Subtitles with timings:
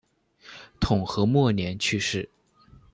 [0.79, 2.27] 统和末年去世。